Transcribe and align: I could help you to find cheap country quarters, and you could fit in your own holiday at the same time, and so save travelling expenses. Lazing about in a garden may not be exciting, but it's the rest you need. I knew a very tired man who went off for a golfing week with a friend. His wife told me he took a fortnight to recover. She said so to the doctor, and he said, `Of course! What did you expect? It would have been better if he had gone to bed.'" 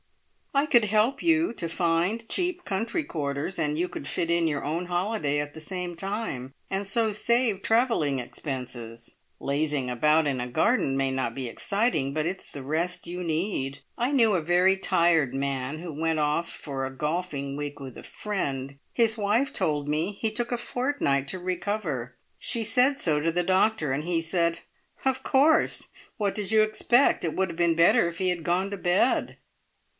I 0.53 0.65
could 0.65 0.85
help 0.85 1.21
you 1.23 1.53
to 1.53 1.69
find 1.69 2.27
cheap 2.27 2.65
country 2.65 3.03
quarters, 3.03 3.59
and 3.59 3.77
you 3.77 3.87
could 3.87 4.07
fit 4.07 4.31
in 4.31 4.47
your 4.47 4.65
own 4.65 4.87
holiday 4.87 5.39
at 5.39 5.53
the 5.53 5.61
same 5.61 5.95
time, 5.95 6.53
and 6.71 6.85
so 6.87 7.11
save 7.11 7.61
travelling 7.61 8.19
expenses. 8.19 9.17
Lazing 9.39 9.89
about 9.91 10.27
in 10.27 10.41
a 10.41 10.49
garden 10.49 10.97
may 10.97 11.11
not 11.11 11.35
be 11.35 11.47
exciting, 11.47 12.13
but 12.13 12.25
it's 12.25 12.51
the 12.51 12.63
rest 12.63 13.07
you 13.07 13.23
need. 13.23 13.79
I 13.97 14.11
knew 14.11 14.33
a 14.33 14.41
very 14.41 14.75
tired 14.75 15.33
man 15.35 15.77
who 15.79 15.97
went 16.01 16.17
off 16.19 16.49
for 16.51 16.83
a 16.83 16.89
golfing 16.91 17.55
week 17.55 17.79
with 17.79 17.95
a 17.95 18.03
friend. 18.03 18.77
His 18.91 19.17
wife 19.19 19.53
told 19.53 19.87
me 19.87 20.13
he 20.13 20.31
took 20.31 20.51
a 20.51 20.57
fortnight 20.57 21.27
to 21.29 21.39
recover. 21.39 22.17
She 22.39 22.63
said 22.63 22.99
so 22.99 23.19
to 23.19 23.31
the 23.31 23.43
doctor, 23.43 23.93
and 23.93 24.03
he 24.03 24.19
said, 24.19 24.61
`Of 25.05 25.21
course! 25.23 25.89
What 26.17 26.35
did 26.35 26.51
you 26.51 26.63
expect? 26.63 27.23
It 27.23 27.35
would 27.35 27.49
have 27.49 27.57
been 27.57 27.75
better 27.75 28.07
if 28.07 28.17
he 28.17 28.29
had 28.29 28.43
gone 28.43 28.71
to 28.71 28.77
bed.'" 28.77 29.37